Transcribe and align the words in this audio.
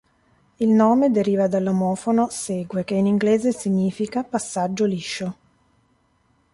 Il 0.59 0.69
nome 0.69 1.11
deriva 1.11 1.45
dall'omofono 1.45 2.27
"segue", 2.31 2.83
che 2.83 2.95
in 2.95 3.05
inglese 3.05 3.51
significa 3.51 4.23
"passaggio 4.23 4.85
liscio". 4.85 5.35